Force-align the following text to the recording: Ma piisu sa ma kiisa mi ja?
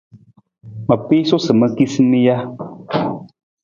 Ma 0.87 0.95
piisu 1.07 1.35
sa 1.41 1.51
ma 1.59 1.67
kiisa 1.75 2.01
mi 2.09 2.19
ja? 2.25 2.35